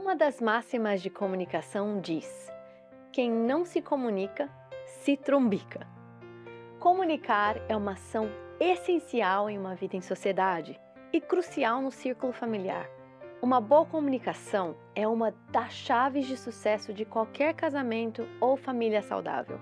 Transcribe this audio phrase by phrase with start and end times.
[0.00, 2.50] Uma das máximas de comunicação diz:
[3.12, 4.48] quem não se comunica,
[4.86, 5.86] se trombica.
[6.78, 10.80] Comunicar é uma ação essencial em uma vida em sociedade
[11.12, 12.88] e crucial no círculo familiar.
[13.42, 19.60] Uma boa comunicação é uma das chaves de sucesso de qualquer casamento ou família saudável.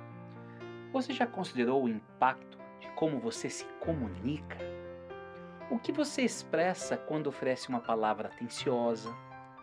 [0.93, 4.57] Você já considerou o impacto de como você se comunica?
[5.69, 9.13] O que você expressa quando oferece uma palavra atenciosa,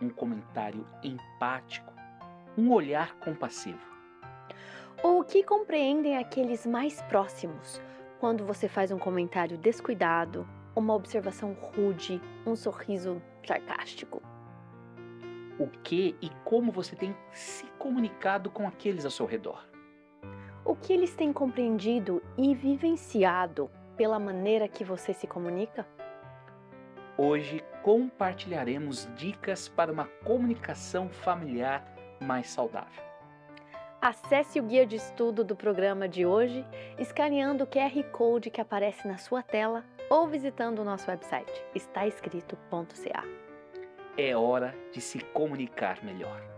[0.00, 1.92] um comentário empático,
[2.56, 3.78] um olhar compassivo?
[5.02, 7.80] Ou o que compreendem aqueles mais próximos
[8.18, 14.22] quando você faz um comentário descuidado, uma observação rude, um sorriso sarcástico?
[15.58, 19.66] O que e como você tem se comunicado com aqueles ao seu redor?
[20.64, 25.86] O que eles têm compreendido e vivenciado pela maneira que você se comunica?
[27.16, 31.86] Hoje compartilharemos dicas para uma comunicação familiar
[32.20, 33.00] mais saudável.
[34.02, 36.66] Acesse o guia de estudo do programa de hoje,
[36.98, 43.22] escaneando o QR Code que aparece na sua tela ou visitando o nosso website estaescrito.ca.
[44.18, 46.55] É hora de se comunicar melhor.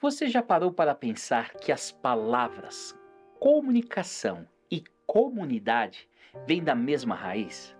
[0.00, 2.98] Você já parou para pensar que as palavras
[3.38, 6.08] comunicação e comunidade
[6.46, 7.76] vêm da mesma raiz?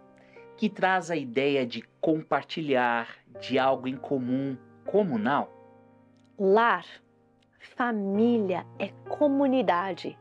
[0.54, 3.08] Que traz a ideia de compartilhar,
[3.40, 4.54] de algo em comum,
[4.84, 5.50] comunal?
[6.38, 6.84] Lar,
[7.58, 10.18] família é comunidade.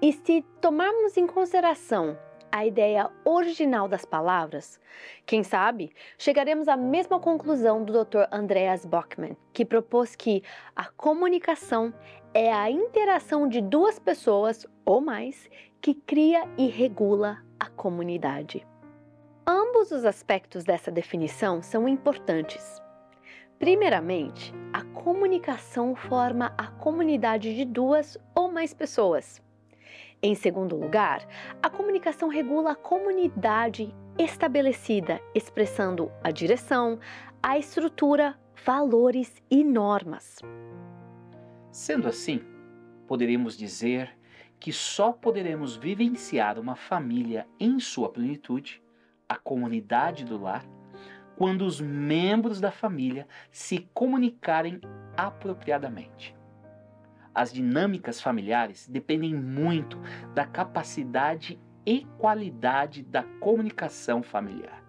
[0.00, 2.16] E se tomarmos em consideração
[2.50, 4.80] a ideia original das palavras,
[5.26, 8.24] quem sabe chegaremos à mesma conclusão do Dr.
[8.32, 10.42] Andreas Bockmann, que propôs que
[10.74, 11.92] a comunicação
[12.32, 15.48] é a interação de duas pessoas ou mais
[15.80, 18.66] que cria e regula a comunidade.
[19.46, 22.82] Ambos os aspectos dessa definição são importantes.
[23.58, 29.42] Primeiramente, a comunicação forma a comunidade de duas ou mais pessoas.
[30.20, 31.24] Em segundo lugar,
[31.62, 36.98] a comunicação regula a comunidade estabelecida, expressando a direção,
[37.40, 40.40] a estrutura, valores e normas.
[41.70, 42.40] Sendo assim,
[43.06, 44.10] poderíamos dizer
[44.58, 48.82] que só poderemos vivenciar uma família em sua plenitude,
[49.28, 50.64] a comunidade do lar,
[51.36, 54.80] quando os membros da família se comunicarem
[55.16, 56.37] apropriadamente.
[57.38, 59.96] As dinâmicas familiares dependem muito
[60.34, 61.56] da capacidade
[61.86, 64.82] e qualidade da comunicação familiar.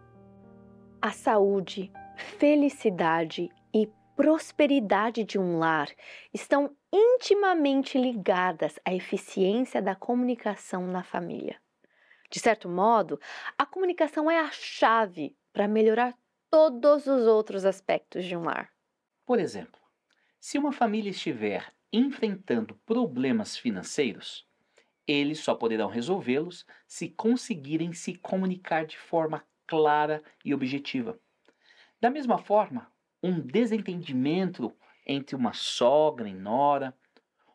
[0.99, 5.89] A saúde, felicidade e prosperidade de um lar
[6.33, 11.61] estão intimamente ligadas à eficiência da comunicação na família.
[12.31, 13.19] De certo modo,
[13.59, 16.17] a comunicação é a chave para melhorar
[16.49, 18.71] todos os outros aspectos de um lar.
[19.23, 19.79] Por exemplo,
[20.39, 24.47] se uma família estiver enfrentando problemas financeiros,
[25.07, 31.19] eles só poderão resolvê-los se conseguirem se comunicar de forma clara e objetiva.
[31.99, 32.91] Da mesma forma,
[33.21, 34.71] um desentendimento
[35.05, 36.95] entre uma sogra e nora,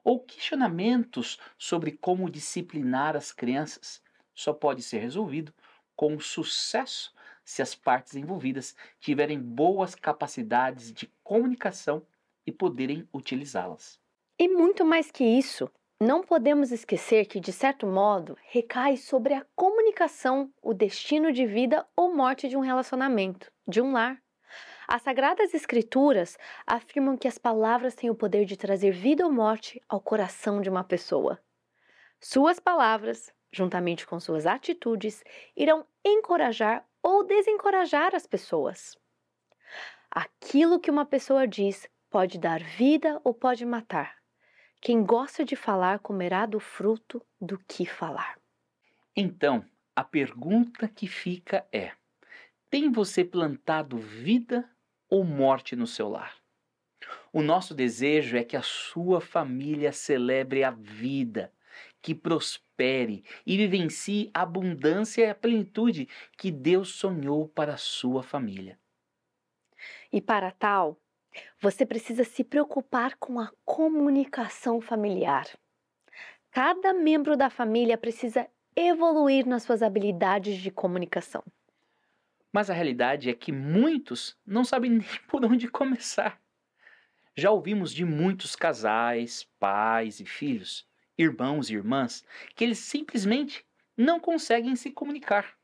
[0.02, 4.02] ou questionamentos sobre como disciplinar as crianças,
[4.34, 5.54] só pode ser resolvido
[5.96, 7.14] com sucesso
[7.44, 12.04] se as partes envolvidas tiverem boas capacidades de comunicação
[12.44, 14.03] e poderem utilizá-las.
[14.36, 15.70] E muito mais que isso,
[16.00, 21.86] não podemos esquecer que, de certo modo, recai sobre a comunicação o destino de vida
[21.96, 24.20] ou morte de um relacionamento, de um lar.
[24.88, 26.36] As Sagradas Escrituras
[26.66, 30.68] afirmam que as palavras têm o poder de trazer vida ou morte ao coração de
[30.68, 31.40] uma pessoa.
[32.20, 35.22] Suas palavras, juntamente com suas atitudes,
[35.56, 38.98] irão encorajar ou desencorajar as pessoas.
[40.10, 44.23] Aquilo que uma pessoa diz pode dar vida ou pode matar.
[44.84, 48.38] Quem gosta de falar comerá do fruto do que falar.
[49.16, 49.64] Então,
[49.96, 51.92] a pergunta que fica é:
[52.68, 54.70] tem você plantado vida
[55.08, 56.36] ou morte no seu lar?
[57.32, 61.50] O nosso desejo é que a sua família celebre a vida,
[62.02, 68.22] que prospere e vivencie a abundância e a plenitude que Deus sonhou para a sua
[68.22, 68.78] família.
[70.12, 71.00] E para tal,
[71.60, 75.46] você precisa se preocupar com a comunicação familiar.
[76.50, 81.42] Cada membro da família precisa evoluir nas suas habilidades de comunicação.
[82.52, 86.40] Mas a realidade é que muitos não sabem nem por onde começar.
[87.36, 90.86] Já ouvimos de muitos casais, pais e filhos,
[91.18, 93.66] irmãos e irmãs, que eles simplesmente
[93.96, 95.56] não conseguem se comunicar.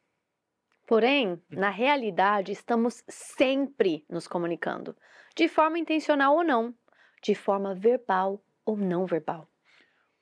[0.90, 4.96] Porém, na realidade, estamos sempre nos comunicando,
[5.36, 6.74] de forma intencional ou não,
[7.22, 9.48] de forma verbal ou não verbal.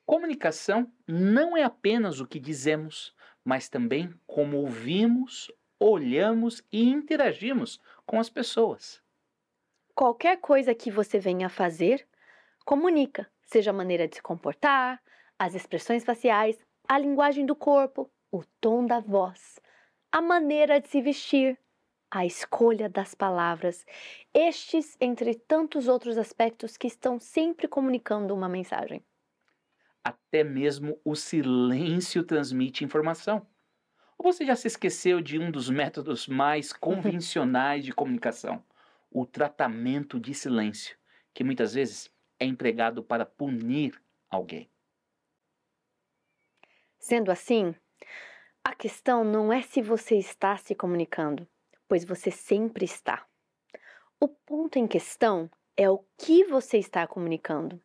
[0.05, 5.51] Comunicação não é apenas o que dizemos, mas também como ouvimos,
[5.81, 9.03] olhamos e interagimos com as pessoas.
[9.95, 12.07] Qualquer coisa que você venha a fazer,
[12.67, 15.03] comunica, seja a maneira de se comportar,
[15.39, 19.59] as expressões faciais, a linguagem do corpo, o tom da voz,
[20.13, 21.59] a maneira de se vestir,
[22.11, 23.85] a escolha das palavras,
[24.35, 29.05] estes entre tantos outros aspectos que estão sempre comunicando uma mensagem.
[30.03, 33.47] Até mesmo o silêncio transmite informação.
[34.19, 38.65] Ou você já se esqueceu de um dos métodos mais convencionais de comunicação?
[39.11, 40.97] O tratamento de silêncio,
[41.35, 42.11] que muitas vezes
[42.41, 44.01] é empregado para punir
[44.31, 44.71] alguém.
[46.99, 47.75] Sendo assim,
[48.69, 51.49] a questão não é se você está se comunicando,
[51.89, 53.27] pois você sempre está.
[54.21, 57.81] O ponto em questão é o que você está comunicando.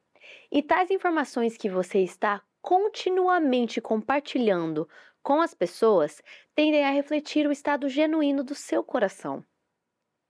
[0.51, 4.85] E tais informações que você está continuamente compartilhando
[5.21, 6.21] com as pessoas
[6.53, 9.41] tendem a refletir o estado genuíno do seu coração,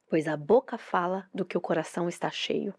[0.08, 2.76] pois a boca fala do que o coração está cheio.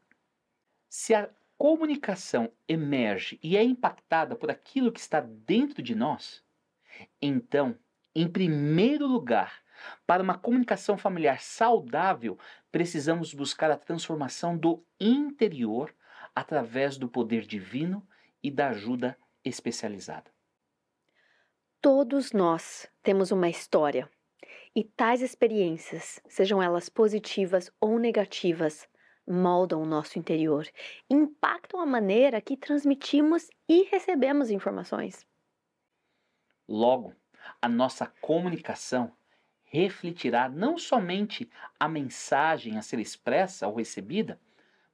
[0.89, 1.29] Se a
[1.59, 6.44] comunicação emerge e é impactada por aquilo que está dentro de nós,
[7.21, 7.79] então,
[8.15, 9.63] em primeiro lugar,
[10.07, 12.39] para uma comunicação familiar saudável,
[12.71, 15.95] precisamos buscar a transformação do interior
[16.35, 18.07] através do poder divino
[18.43, 20.31] e da ajuda especializada.
[21.81, 24.09] Todos nós temos uma história,
[24.75, 28.89] e tais experiências, sejam elas positivas ou negativas,
[29.27, 30.67] moldam o nosso interior,
[31.09, 35.25] impactam a maneira que transmitimos e recebemos informações.
[36.69, 37.15] Logo,
[37.61, 39.17] a nossa comunicação
[39.65, 44.41] refletirá não somente a mensagem a ser expressa ou recebida,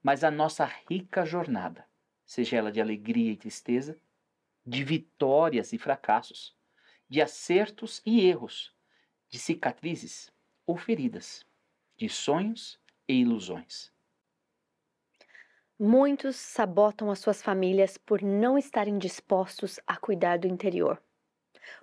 [0.03, 1.87] mas a nossa rica jornada,
[2.25, 4.01] seja ela de alegria e tristeza,
[4.65, 6.57] de vitórias e fracassos,
[7.09, 8.75] de acertos e erros,
[9.29, 10.33] de cicatrizes
[10.67, 11.45] ou feridas,
[11.97, 13.93] de sonhos e ilusões.
[15.79, 21.03] Muitos sabotam as suas famílias por não estarem dispostos a cuidar do interior.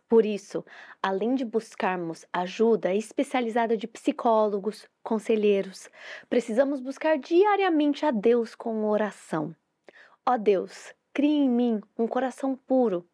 [0.10, 0.64] Por isso,
[1.04, 5.90] além de buscarmos ajuda especializada de psicólogos, conselheiros,
[6.30, 9.54] precisamos buscar diariamente a Deus com oração.
[10.26, 13.06] Ó Deus, crie em mim um coração puro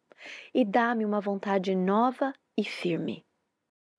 [0.54, 3.24] e dá-me uma vontade nova e firme.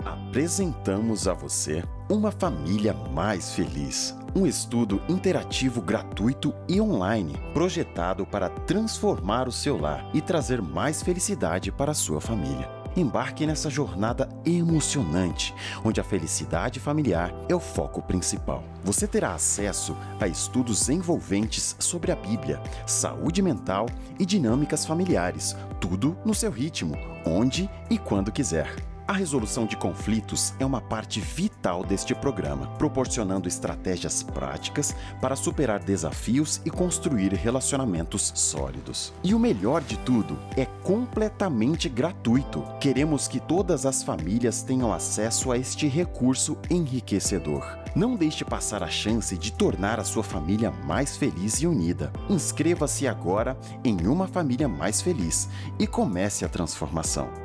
[0.03, 8.49] Apresentamos a você Uma Família Mais Feliz, um estudo interativo gratuito e online, projetado para
[8.49, 12.74] transformar o seu lar e trazer mais felicidade para a sua família.
[12.95, 18.63] Embarque nessa jornada emocionante, onde a felicidade familiar é o foco principal.
[18.85, 23.87] Você terá acesso a estudos envolventes sobre a Bíblia, saúde mental
[24.17, 28.73] e dinâmicas familiares, tudo no seu ritmo, onde e quando quiser.
[29.07, 35.79] A resolução de conflitos é uma parte vital deste programa, proporcionando estratégias práticas para superar
[35.79, 39.13] desafios e construir relacionamentos sólidos.
[39.23, 42.63] E o melhor de tudo, é completamente gratuito.
[42.81, 47.63] Queremos que todas as famílias tenham acesso a este recurso enriquecedor.
[47.95, 52.11] Não deixe passar a chance de tornar a sua família mais feliz e unida.
[52.27, 55.47] Inscreva-se agora em Uma Família Mais Feliz
[55.77, 57.44] e comece a transformação.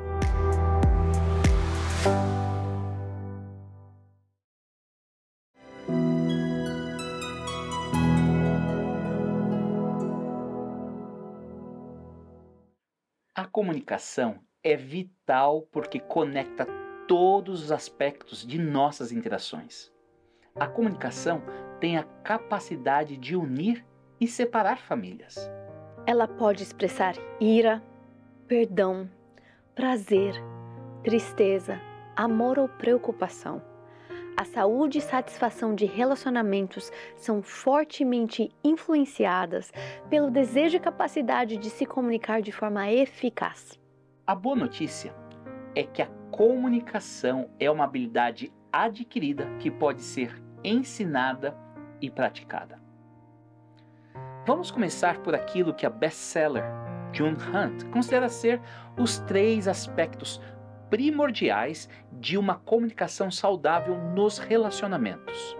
[13.61, 16.65] Comunicação é vital porque conecta
[17.07, 19.91] todos os aspectos de nossas interações.
[20.55, 21.43] A comunicação
[21.79, 23.85] tem a capacidade de unir
[24.19, 25.37] e separar famílias.
[26.07, 27.83] Ela pode expressar ira,
[28.47, 29.07] perdão,
[29.75, 30.33] prazer,
[31.03, 31.79] tristeza,
[32.15, 33.61] amor ou preocupação.
[34.41, 39.71] A saúde e satisfação de relacionamentos são fortemente influenciadas
[40.09, 43.79] pelo desejo e capacidade de se comunicar de forma eficaz.
[44.25, 45.13] A boa notícia
[45.75, 51.55] é que a comunicação é uma habilidade adquirida que pode ser ensinada
[52.01, 52.81] e praticada.
[54.47, 56.63] Vamos começar por aquilo que a best-seller
[57.13, 58.59] June Hunt considera ser
[58.97, 60.41] os três aspectos
[60.91, 65.57] primordiais de uma comunicação saudável nos relacionamentos: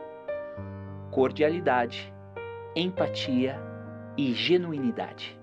[1.09, 2.13] cordialidade,
[2.75, 3.57] empatia
[4.17, 5.39] e genuinidade.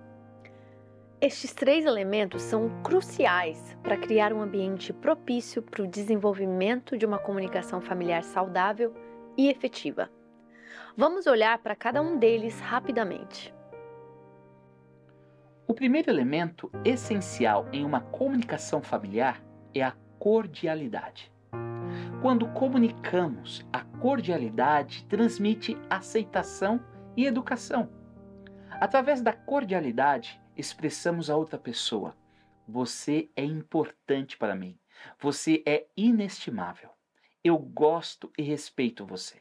[1.21, 7.19] Estes três elementos são cruciais para criar um ambiente propício para o desenvolvimento de uma
[7.19, 8.95] comunicação familiar saudável
[9.37, 10.09] e efetiva.
[10.97, 13.53] Vamos olhar para cada um deles rapidamente.
[15.67, 21.33] O primeiro elemento essencial em uma comunicação familiar é a cordialidade.
[22.21, 26.85] Quando comunicamos, a cordialidade transmite aceitação
[27.17, 27.91] e educação.
[28.71, 32.17] Através da cordialidade, expressamos a outra pessoa:
[32.67, 34.79] Você é importante para mim.
[35.21, 36.91] Você é inestimável.
[37.43, 39.41] Eu gosto e respeito você.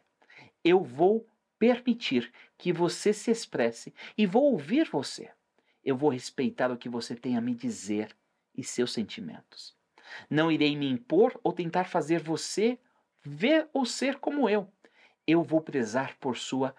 [0.63, 1.27] Eu vou
[1.59, 5.31] permitir que você se expresse e vou ouvir você.
[5.83, 8.15] Eu vou respeitar o que você tem a me dizer
[8.55, 9.76] e seus sentimentos.
[10.29, 12.79] Não irei me impor ou tentar fazer você
[13.23, 14.71] ver ou ser como eu.
[15.25, 16.75] Eu vou prezar por sua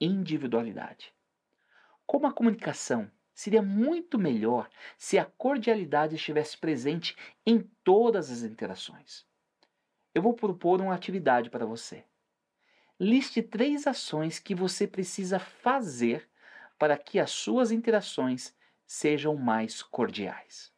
[0.00, 1.14] individualidade.
[2.06, 9.24] Como a comunicação seria muito melhor se a cordialidade estivesse presente em todas as interações.
[10.14, 12.04] Eu vou propor uma atividade para você.
[12.98, 16.28] Liste três ações que você precisa fazer
[16.78, 18.54] para que as suas interações
[18.86, 20.71] sejam mais cordiais.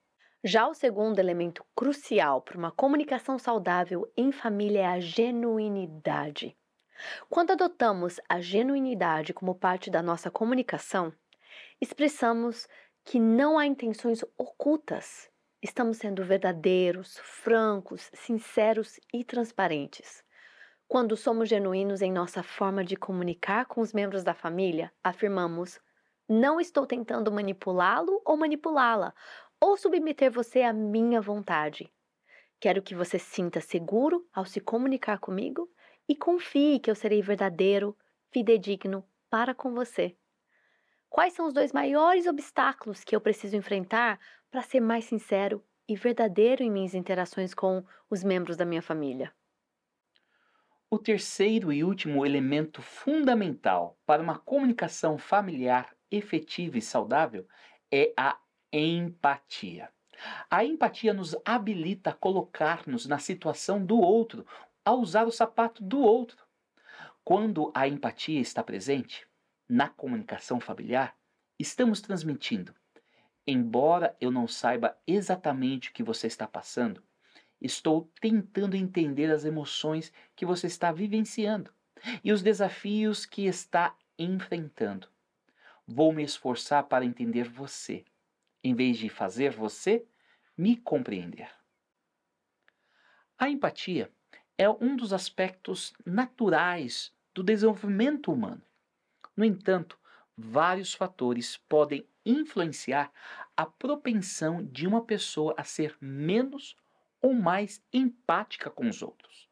[0.46, 6.54] Já o segundo elemento crucial para uma comunicação saudável em família é a genuinidade.
[7.30, 11.10] Quando adotamos a genuinidade como parte da nossa comunicação,
[11.80, 12.68] expressamos
[13.02, 15.30] que não há intenções ocultas.
[15.62, 20.22] Estamos sendo verdadeiros, francos, sinceros e transparentes.
[20.86, 25.80] Quando somos genuínos em nossa forma de comunicar com os membros da família, afirmamos
[26.28, 29.14] não estou tentando manipulá-lo ou manipulá-la,
[29.64, 31.90] ou submeter você à minha vontade.
[32.60, 35.70] Quero que você sinta seguro ao se comunicar comigo
[36.06, 37.96] e confie que eu serei verdadeiro,
[38.30, 40.14] fidedigno para com você.
[41.08, 45.96] Quais são os dois maiores obstáculos que eu preciso enfrentar para ser mais sincero e
[45.96, 49.32] verdadeiro em minhas interações com os membros da minha família?
[50.90, 57.48] O terceiro e último elemento fundamental para uma comunicação familiar efetiva e saudável
[57.90, 58.38] é a
[58.76, 59.88] empatia.
[60.50, 64.46] A empatia nos habilita a colocar-nos na situação do outro,
[64.84, 66.44] a usar o sapato do outro.
[67.24, 69.26] Quando a empatia está presente
[69.68, 71.16] na comunicação familiar,
[71.58, 72.74] estamos transmitindo.
[73.46, 77.02] Embora eu não saiba exatamente o que você está passando,
[77.60, 81.70] estou tentando entender as emoções que você está vivenciando
[82.22, 85.08] e os desafios que está enfrentando.
[85.86, 88.04] Vou me esforçar para entender você,
[88.64, 90.06] em vez de fazer você
[90.56, 91.50] me compreender.
[93.38, 94.10] A empatia
[94.56, 98.62] é um dos aspectos naturais do desenvolvimento humano.
[99.36, 99.98] No entanto,
[100.36, 103.12] vários fatores podem influenciar
[103.56, 106.76] a propensão de uma pessoa a ser menos
[107.20, 109.48] ou mais empática com os outros.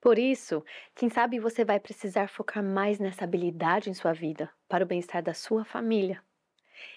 [0.00, 4.84] Por isso, quem sabe você vai precisar focar mais nessa habilidade em sua vida para
[4.84, 6.22] o bem-estar da sua família.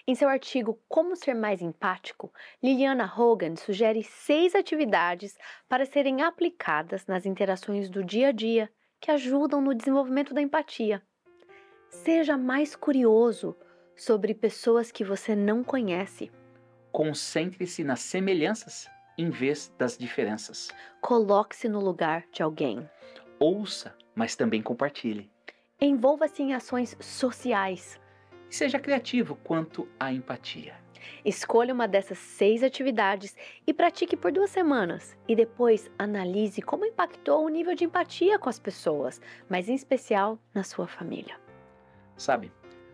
[0.06, 5.36] Em seu artigo Como Ser Mais Empático, Liliana Hogan sugere seis atividades
[5.68, 8.70] para serem aplicadas nas interações do dia a dia
[9.00, 11.02] que ajudam no desenvolvimento da empatia.
[11.88, 13.56] Seja mais curioso
[13.96, 16.30] sobre pessoas que você não conhece.
[16.90, 20.70] Concentre-se nas semelhanças em vez das diferenças.
[21.00, 22.88] Coloque-se no lugar de alguém.
[23.38, 25.30] Ouça, mas também compartilhe.
[25.80, 28.00] Envolva-se em ações sociais.
[28.52, 30.74] E seja criativo quanto à empatia.
[31.24, 33.34] Escolha uma dessas seis atividades
[33.66, 35.16] e pratique por duas semanas.
[35.26, 40.38] E depois analise como impactou o nível de empatia com as pessoas, mas em especial
[40.52, 41.34] na sua família.
[42.14, 42.52] Sabe,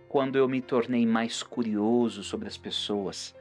[0.08, 3.34] quando eu me tornei mais curioso sobre as pessoas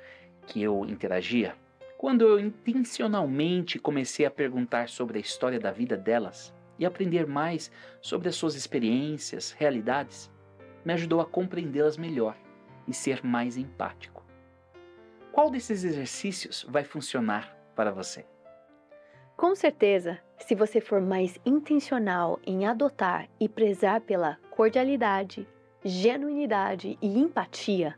[0.48, 1.56] que eu interagia,
[2.00, 7.72] quando eu intencionalmente comecei a perguntar sobre a história da vida delas e aprender mais
[8.02, 10.32] sobre as suas experiências, realidades,
[10.88, 12.38] me ajudou a compreendê-las melhor
[12.88, 14.24] e ser mais empático.
[15.34, 18.26] Qual desses exercícios vai funcionar para você?
[19.36, 25.48] Com certeza, Se você for mais intencional em adotar e prezar pela cordialidade,
[25.84, 27.96] genuinidade e empatia,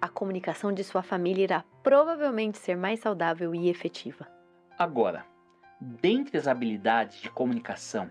[0.00, 4.26] a comunicação de sua família irá provavelmente ser mais saudável e efetiva.
[4.78, 5.26] Agora,
[5.80, 8.10] dentre as habilidades de comunicação,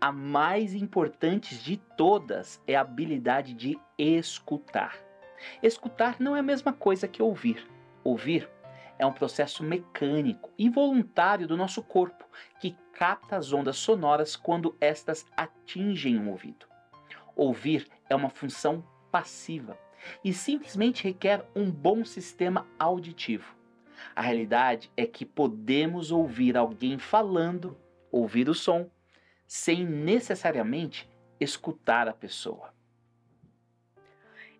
[0.00, 4.96] a mais importante de todas é a habilidade de escutar.
[5.62, 7.66] Escutar não é a mesma coisa que ouvir.
[8.02, 8.48] Ouvir
[8.98, 12.24] é um processo mecânico e voluntário do nosso corpo
[12.58, 16.66] que capta as ondas sonoras quando estas atingem o ouvido.
[17.36, 19.78] Ouvir é uma função passiva
[20.24, 23.54] e simplesmente requer um bom sistema auditivo.
[24.16, 27.76] A realidade é que podemos ouvir alguém falando,
[28.10, 28.88] ouvir o som,
[29.52, 32.72] sem necessariamente escutar a pessoa.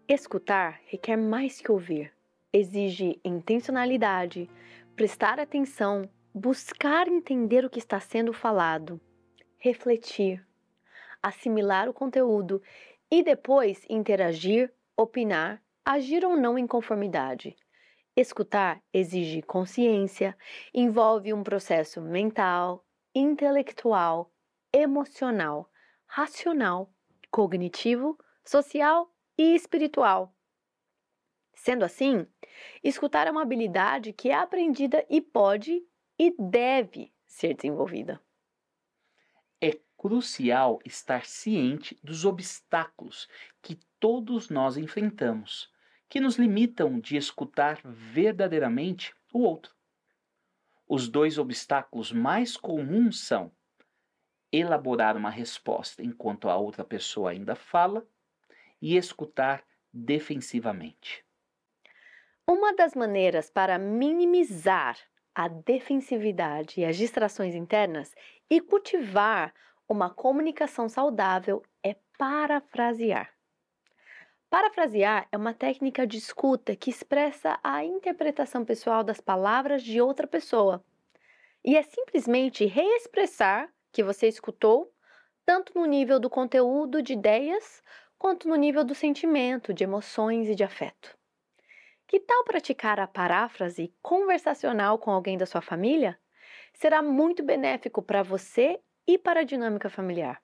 [0.09, 2.12] Escutar requer mais que ouvir.
[2.52, 4.50] Exige intencionalidade,
[4.97, 9.00] prestar atenção, buscar entender o que está sendo falado,
[9.59, 10.44] refletir,
[11.23, 12.61] assimilar o conteúdo
[13.09, 17.56] e depois interagir, opinar, agir ou não em conformidade.
[18.16, 20.37] Escutar exige consciência,
[20.75, 24.32] envolve um processo mental, intelectual,
[24.73, 25.71] emocional,
[26.07, 26.93] racional,
[27.31, 30.35] cognitivo, social e espiritual.
[31.55, 32.27] Sendo assim,
[32.83, 35.83] escutar é uma habilidade que é aprendida e pode
[36.19, 38.21] e deve ser desenvolvida.
[39.61, 43.29] É crucial estar ciente dos obstáculos
[43.62, 45.71] que todos nós enfrentamos,
[46.09, 49.75] que nos limitam de escutar verdadeiramente o outro.
[50.89, 53.53] Os dois obstáculos mais comuns são
[54.52, 58.07] elaborar uma resposta enquanto a outra pessoa ainda fala
[58.80, 61.25] e escutar defensivamente.
[62.47, 64.99] Uma das maneiras para minimizar
[65.35, 68.14] a defensividade e as distrações internas
[68.49, 69.54] e cultivar
[69.88, 73.33] uma comunicação saudável é parafrasear.
[74.49, 80.26] Parafrasear é uma técnica de escuta que expressa a interpretação pessoal das palavras de outra
[80.26, 80.85] pessoa.
[81.64, 84.92] E é simplesmente reexpressar que você escutou,
[85.44, 87.83] tanto no nível do conteúdo de ideias,
[88.18, 91.16] quanto no nível do sentimento, de emoções e de afeto.
[92.07, 96.18] Que tal praticar a paráfrase conversacional com alguém da sua família?
[96.74, 100.40] Será muito benéfico para você e para a dinâmica familiar.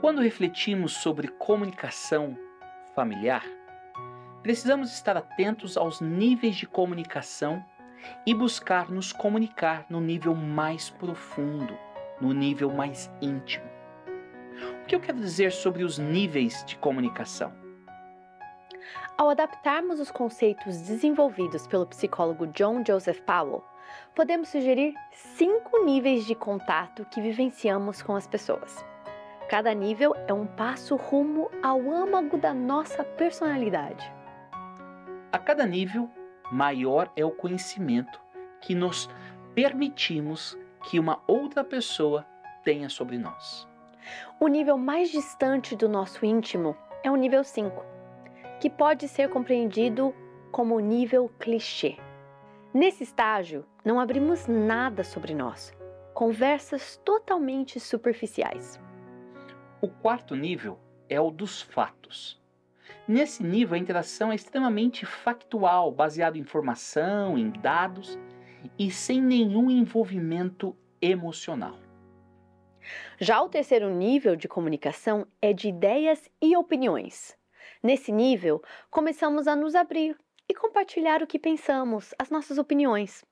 [0.00, 2.36] Quando refletimos sobre comunicação
[2.94, 3.44] familiar,
[4.42, 7.64] precisamos estar atentos aos níveis de comunicação
[8.26, 11.76] e buscar nos comunicar no nível mais profundo
[12.22, 13.66] no nível mais íntimo.
[14.82, 17.52] O que eu quero dizer sobre os níveis de comunicação?
[19.18, 23.64] Ao adaptarmos os conceitos desenvolvidos pelo psicólogo John Joseph Powell,
[24.14, 28.84] podemos sugerir cinco níveis de contato que vivenciamos com as pessoas.
[29.48, 34.10] Cada nível é um passo rumo ao âmago da nossa personalidade.
[35.42, 36.08] A cada nível,
[36.52, 38.20] maior é o conhecimento
[38.60, 39.10] que nos
[39.56, 42.24] permitimos que uma outra pessoa
[42.62, 43.68] tenha sobre nós.
[44.38, 47.84] O nível mais distante do nosso íntimo é o nível 5,
[48.60, 50.14] que pode ser compreendido
[50.52, 51.96] como nível clichê.
[52.72, 55.76] Nesse estágio, não abrimos nada sobre nós,
[56.14, 58.80] conversas totalmente superficiais.
[59.80, 60.78] O quarto nível
[61.08, 62.40] é o dos fatos.
[63.06, 68.18] Nesse nível, a interação é extremamente factual, baseado em informação, em dados
[68.78, 71.78] e sem nenhum envolvimento emocional.
[73.18, 77.36] Já o terceiro nível de comunicação é de ideias e opiniões.
[77.82, 80.16] Nesse nível, começamos a nos abrir
[80.48, 83.24] e compartilhar o que pensamos, as nossas opiniões.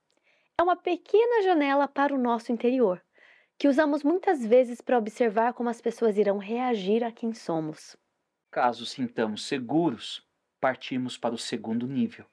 [0.58, 3.02] É uma pequena janela para o nosso interior,
[3.58, 7.96] que usamos muitas vezes para observar como as pessoas irão reagir a quem somos.
[8.50, 10.26] Caso sintamos seguros,
[10.60, 12.26] partimos para o segundo nível,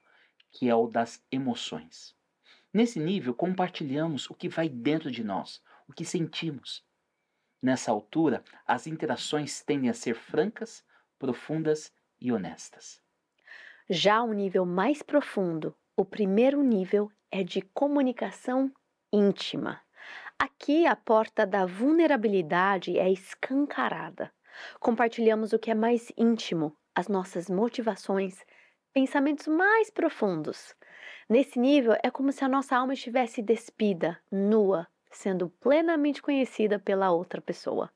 [0.51, 2.15] que é o das emoções.
[2.73, 6.83] Nesse nível, compartilhamos o que vai dentro de nós, o que sentimos.
[7.61, 10.83] Nessa altura, as interações tendem a ser francas,
[11.19, 12.99] profundas e honestas.
[13.87, 18.71] Já o nível mais profundo, o primeiro nível, é de comunicação
[19.13, 19.81] íntima.
[20.37, 24.31] Aqui a porta da vulnerabilidade é escancarada.
[24.79, 28.45] Compartilhamos o que é mais íntimo, as nossas motivações,
[28.93, 30.75] pensamentos mais profundos.
[31.29, 37.11] Nesse nível, é como se a nossa alma estivesse despida, nua, sendo plenamente conhecida pela
[37.11, 37.91] outra pessoa.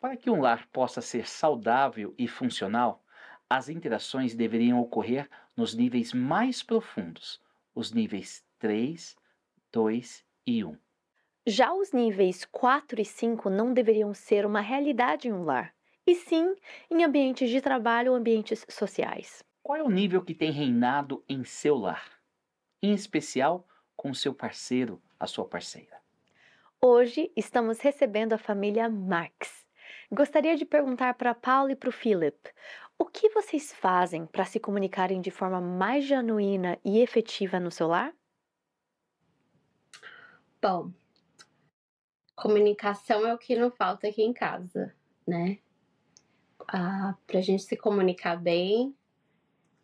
[0.00, 3.02] Para que um lar possa ser saudável e funcional,
[3.48, 7.40] as interações deveriam ocorrer nos níveis mais profundos,
[7.74, 9.16] os níveis 3,
[9.72, 10.76] 2 e 1.
[11.46, 15.75] Já os níveis 4 e 5 não deveriam ser uma realidade em um lar,
[16.06, 16.54] e sim
[16.90, 19.42] em ambientes de trabalho ou ambientes sociais.
[19.62, 22.20] Qual é o nível que tem reinado em seu lar?
[22.80, 23.66] Em especial
[23.96, 26.00] com seu parceiro, a sua parceira.
[26.80, 29.66] Hoje estamos recebendo a família Marx.
[30.12, 32.38] Gostaria de perguntar para Paulo e para o Philip
[32.98, 37.88] o que vocês fazem para se comunicarem de forma mais genuína e efetiva no seu
[37.88, 38.14] lar?
[40.62, 40.92] Bom,
[42.34, 44.94] comunicação é o que não falta aqui em casa,
[45.26, 45.58] né?
[46.66, 48.94] Para a gente se comunicar bem,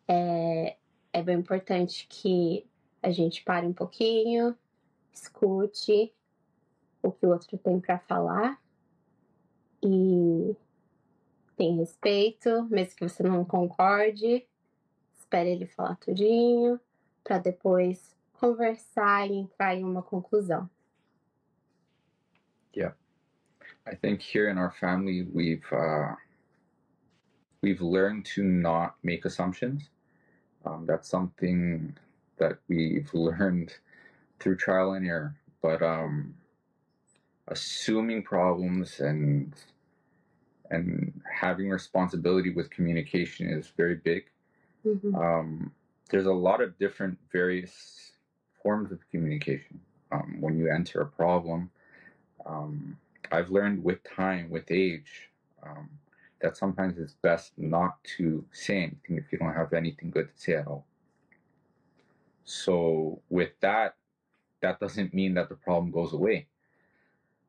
[0.07, 0.75] é,
[1.13, 2.65] é bem importante que
[3.01, 4.57] a gente pare um pouquinho,
[5.11, 6.13] escute
[7.01, 8.59] o que o outro tem para falar
[9.83, 10.55] e
[11.55, 14.45] tem respeito, mesmo que você não concorde,
[15.19, 16.79] espere ele falar tudinho
[17.23, 20.69] para depois conversar e entrar em uma conclusão.
[22.75, 22.95] Yeah.
[23.85, 26.15] I think here in our family we've uh,
[27.63, 29.89] we've learned to not make assumptions.
[30.65, 31.97] Um, that's something
[32.37, 33.73] that we've learned
[34.39, 35.35] through trial and error.
[35.61, 36.35] But um,
[37.47, 39.55] assuming problems and
[40.69, 44.23] and having responsibility with communication is very big.
[44.85, 45.15] Mm-hmm.
[45.15, 45.71] Um,
[46.09, 48.11] there's a lot of different various
[48.61, 49.79] forms of communication.
[50.11, 51.69] Um, when you enter a problem,
[52.45, 52.97] um,
[53.31, 55.29] I've learned with time, with age,
[55.61, 55.89] um,
[56.43, 60.39] that sometimes it's best not to say anything if you don't have anything good to
[60.39, 60.85] say at all.
[62.43, 63.95] So with that,
[64.61, 66.47] that doesn't mean that the problem goes away.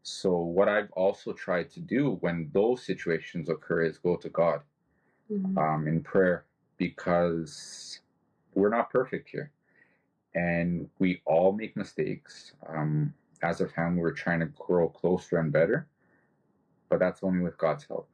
[0.05, 4.61] So what I've also tried to do when those situations occur is go to God
[5.31, 5.59] mm-hmm.
[5.59, 6.45] um, in prayer
[6.77, 8.01] because
[8.55, 9.51] we're not perfect here,
[10.37, 12.53] and we all make mistakes.
[12.69, 15.89] Um, as a family, we're trying to grow closer and better,
[16.89, 18.09] but that's only with God's help.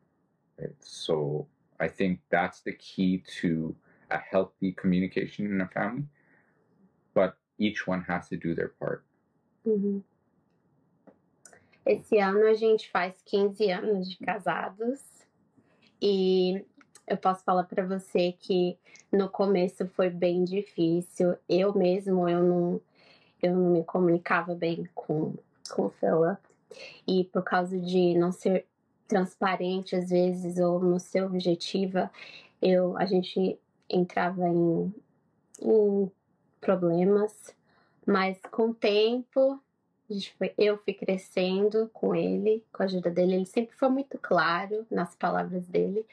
[0.80, 1.46] So
[1.78, 3.74] I think that's the key to
[4.10, 6.04] a healthy communication in a family
[7.14, 9.04] but each one has to do their part.
[9.66, 10.02] Uhum.
[11.84, 15.00] Esse ano a gente faz 15 anos de casados
[16.00, 16.64] e
[17.06, 18.78] eu posso falar para você que
[19.12, 21.36] no começo foi bem difícil.
[21.48, 22.80] Eu mesmo eu não
[23.42, 25.34] eu não me comunicava bem com
[25.70, 26.40] com o Philip
[27.06, 28.66] e por causa de não ser
[29.10, 32.10] transparente às vezes ou não ser objetiva,
[32.62, 34.94] eu a gente entrava em,
[35.60, 36.10] em
[36.60, 37.54] problemas,
[38.06, 39.60] mas com o tempo
[40.38, 43.34] foi, eu fui crescendo com ele, com a ajuda dele.
[43.34, 46.06] Ele sempre foi muito claro nas palavras dele.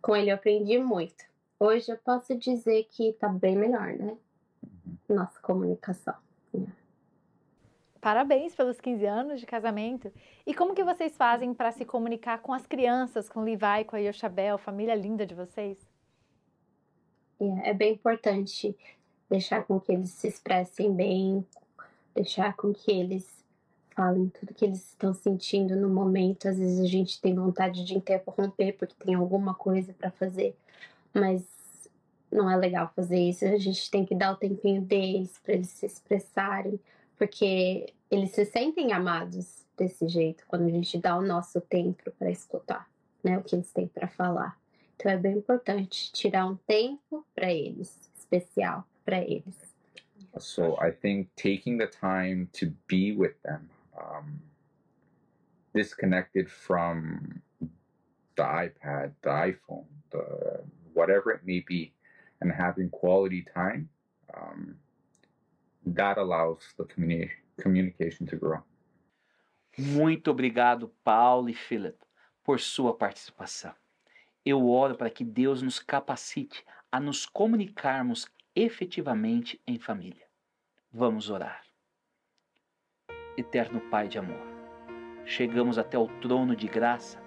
[0.00, 1.24] Com ele eu aprendi muito.
[1.58, 4.16] Hoje eu posso dizer que tá bem melhor, né?
[4.62, 5.16] Uhum.
[5.16, 6.14] Nossa comunicação.
[8.04, 10.12] Parabéns pelos 15 anos de casamento.
[10.46, 13.96] E como que vocês fazem para se comunicar com as crianças, com o Levi, com
[13.96, 15.78] a Yoshabel, família linda de vocês?
[17.40, 18.76] É, é bem importante
[19.30, 21.46] deixar com que eles se expressem bem,
[22.14, 23.26] deixar com que eles
[23.96, 26.46] falem tudo que eles estão sentindo no momento.
[26.46, 30.54] Às vezes a gente tem vontade de interromper porque tem alguma coisa para fazer,
[31.14, 31.42] mas
[32.30, 33.46] não é legal fazer isso.
[33.46, 36.78] A gente tem que dar o tempinho deles para eles se expressarem,
[37.18, 42.30] porque eles se sentem amados desse jeito quando a gente dá o nosso tempo para
[42.30, 42.88] escutar,
[43.22, 44.58] né, o que eles têm para falar.
[44.96, 49.74] Então é bem importante tirar um tempo para eles, especial, para eles.
[50.38, 54.40] So I think taking the time to be with them, um,
[55.74, 57.40] disconnected from
[58.36, 61.92] the iPad, the iPhone, the whatever it may be,
[62.40, 63.88] and having quality time,
[64.36, 64.76] um,
[65.86, 67.30] that allows the communi
[67.62, 68.62] communication to grow.
[69.76, 71.98] Muito obrigado, Paulo e Philip,
[72.42, 73.74] por sua participação.
[74.44, 80.26] Eu oro para que Deus nos capacite a nos comunicarmos efetivamente em família.
[80.92, 81.64] Vamos orar.
[83.36, 84.46] Eterno Pai de amor,
[85.24, 87.20] chegamos até o trono de graça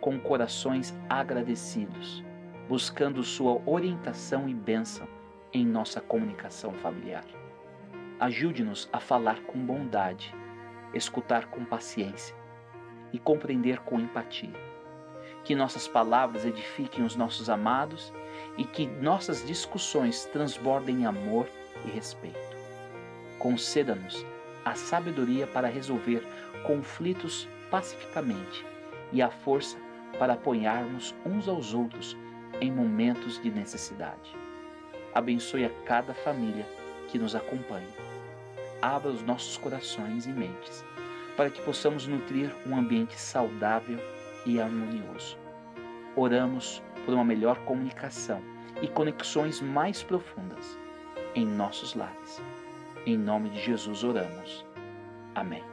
[0.00, 2.24] com corações agradecidos,
[2.66, 5.06] buscando Sua orientação e bênção
[5.52, 7.39] em nossa comunicação familiar.
[8.20, 10.34] Ajude-nos a falar com bondade,
[10.92, 12.36] escutar com paciência
[13.14, 14.52] e compreender com empatia.
[15.42, 18.12] Que nossas palavras edifiquem os nossos amados
[18.58, 21.48] e que nossas discussões transbordem amor
[21.86, 22.38] e respeito.
[23.38, 24.22] Conceda-nos
[24.66, 26.22] a sabedoria para resolver
[26.66, 28.66] conflitos pacificamente
[29.12, 29.78] e a força
[30.18, 32.14] para apoiarmos uns aos outros
[32.60, 34.36] em momentos de necessidade.
[35.14, 36.66] abençoe a cada família
[37.08, 38.09] que nos acompanha.
[38.82, 40.84] Abra os nossos corações e mentes
[41.36, 43.98] para que possamos nutrir um ambiente saudável
[44.44, 45.38] e harmonioso.
[46.16, 48.42] Oramos por uma melhor comunicação
[48.82, 50.78] e conexões mais profundas
[51.34, 52.42] em nossos lares.
[53.06, 54.66] Em nome de Jesus oramos.
[55.34, 55.69] Amém.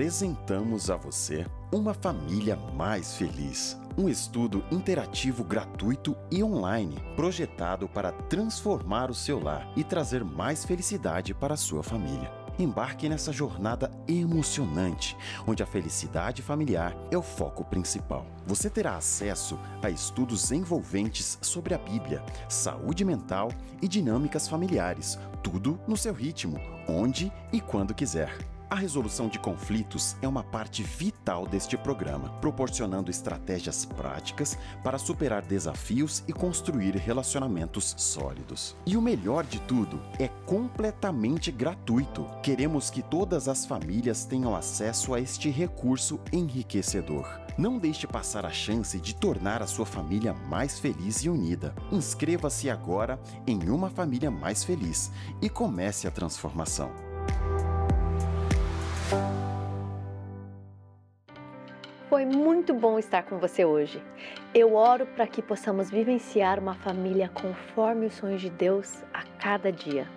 [0.00, 3.78] Apresentamos a você uma família mais feliz.
[3.98, 10.64] Um estudo interativo gratuito e online, projetado para transformar o seu lar e trazer mais
[10.64, 12.32] felicidade para a sua família.
[12.58, 15.14] Embarque nessa jornada emocionante,
[15.46, 18.24] onde a felicidade familiar é o foco principal.
[18.46, 23.50] Você terá acesso a estudos envolventes sobre a Bíblia, saúde mental
[23.82, 26.58] e dinâmicas familiares, tudo no seu ritmo,
[26.88, 28.34] onde e quando quiser.
[28.70, 35.42] A resolução de conflitos é uma parte vital deste programa, proporcionando estratégias práticas para superar
[35.42, 38.76] desafios e construir relacionamentos sólidos.
[38.86, 42.24] E o melhor de tudo, é completamente gratuito.
[42.44, 47.28] Queremos que todas as famílias tenham acesso a este recurso enriquecedor.
[47.58, 51.74] Não deixe passar a chance de tornar a sua família mais feliz e unida.
[51.90, 55.10] Inscreva-se agora em Uma Família Mais Feliz
[55.42, 57.09] e comece a transformação.
[62.10, 64.02] Foi muito bom estar com você hoje.
[64.52, 69.70] Eu oro para que possamos vivenciar uma família conforme os sonhos de Deus a cada
[69.70, 70.08] dia.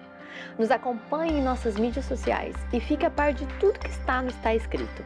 [0.57, 4.29] Nos acompanhe em nossas mídias sociais e fique a par de tudo que está no
[4.29, 5.03] Está Escrito.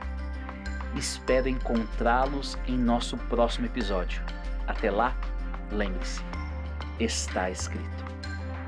[0.96, 4.24] Espero encontrá-los em nosso próximo episódio.
[4.66, 5.14] Até lá,
[5.72, 6.24] lembre-se:
[7.00, 8.06] está escrito.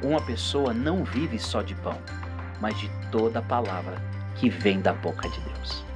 [0.03, 1.97] Uma pessoa não vive só de pão,
[2.59, 4.08] mas de toda palavra
[4.39, 5.88] que vem da boca de Deus.